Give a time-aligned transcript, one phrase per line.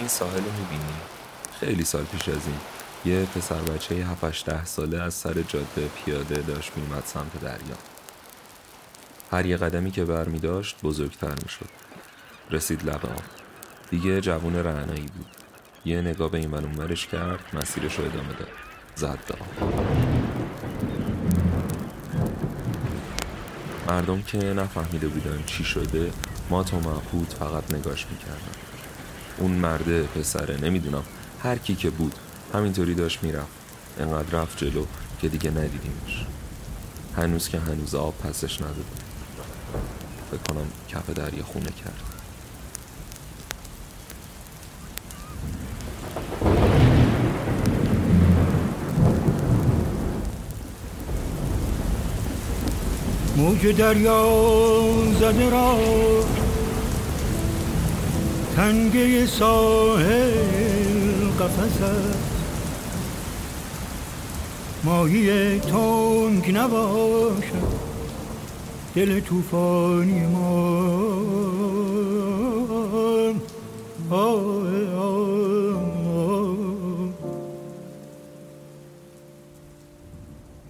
[0.00, 0.92] این ساحل رو می‌بینی؟
[1.60, 2.60] خیلی سال پیش از این.
[3.14, 7.76] یه پسر بچه 7 ده ساله از سر جاده پیاده داشت میومد سمت دریا.
[9.32, 11.68] هر یه قدمی که بر می داشت بزرگتر می شد
[12.50, 13.22] رسید لب آب.
[13.90, 15.26] دیگه جوون رعنایی بود.
[15.84, 18.48] یه نگاه به این منومرش کرد مسیرش رو ادامه داد.
[18.96, 19.34] زد به
[23.88, 26.12] مردم که نفهمیده بودن چی شده
[26.50, 28.69] ما تو محبود فقط نگاش می‌کردن.
[29.38, 31.02] اون مرده پسره نمی‌دونم.
[31.42, 32.14] هر کی که بود
[32.54, 33.48] همینطوری داشت می‌رفت.
[34.00, 34.84] انقدر رفت جلو
[35.20, 36.26] که دیگه ندیدیمش.
[37.16, 38.82] هنوز که هنوز آب پسش نداده.
[40.30, 42.02] فکر کنم کف دریا خونه کرد.
[53.36, 54.28] موج دریا
[55.20, 55.78] زده را
[58.60, 60.30] تنگه ساحل
[61.40, 62.18] قفص است
[64.84, 67.80] ماهی تنگ نباشد
[68.94, 70.80] دل توفانی ما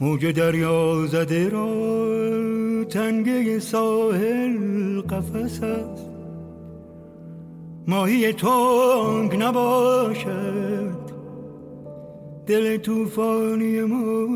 [0.01, 1.69] موج دریا زده را
[2.85, 6.10] تنگه ساحل قفس است
[7.87, 11.01] ماهی تنگ نباشد.
[12.47, 14.27] دل توفانی ما.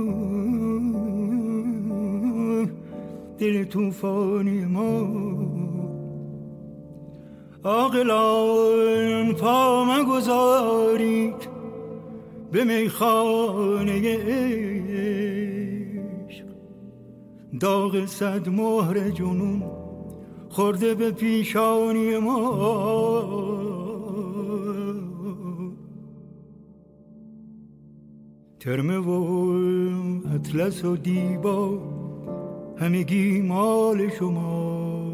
[3.38, 5.08] دل توفانی ما.
[7.62, 11.48] آقلان پا مگذارید
[12.52, 14.18] به میخانه
[15.08, 15.24] عشق.
[17.60, 19.83] داغ صد مهر جنون
[20.54, 22.34] خورده به پیشانی ما.
[28.60, 29.10] ترمه و
[30.34, 31.78] اطلس و دیبا
[32.76, 35.10] همگی مال شما.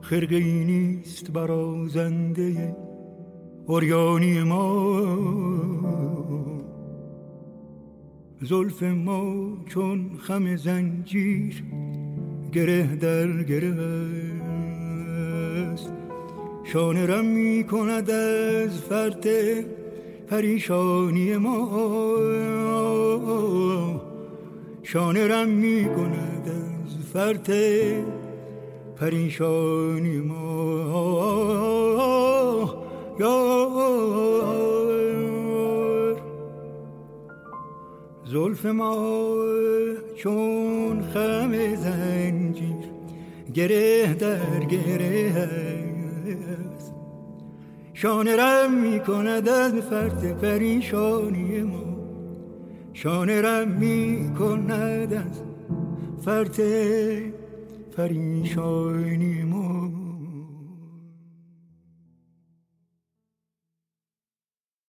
[0.00, 2.76] خرقه ای نیست برازنده
[3.66, 5.06] اوریانی ما.
[8.42, 11.64] زلف ما چون خم زنجیر
[12.52, 13.74] گره در گره
[15.72, 15.90] است.
[16.64, 19.26] شانه رم می کند از فرد
[20.26, 22.16] پریشانی ما.
[24.82, 27.52] شانه رم می کند از فرد
[28.96, 31.25] پریشانی ما.
[38.32, 39.36] زلف ما
[40.16, 42.86] چون خم زنجیر
[43.54, 45.32] گره در گره
[46.76, 46.94] است.
[47.94, 51.84] شانه رم می کند از فرد پریشانی ما.
[52.92, 55.42] شانه رم می کند از
[56.24, 56.60] فرد
[57.96, 59.65] پریشانی ما.